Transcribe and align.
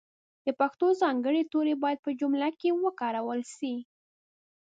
د 0.45 0.47
پښتو 0.59 0.87
ځانګړي 1.01 1.41
توري 1.51 1.75
باید 1.83 1.99
په 2.05 2.11
جملو 2.19 2.49
کښې 2.59 2.69
وکارول 2.85 3.39
سي. 3.57 3.75